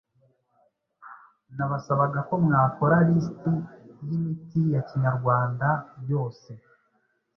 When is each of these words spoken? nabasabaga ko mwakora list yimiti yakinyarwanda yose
nabasabaga 1.55 2.19
ko 2.27 2.33
mwakora 2.43 2.95
list 3.09 3.41
yimiti 4.07 4.61
yakinyarwanda 4.75 5.69
yose 6.11 6.51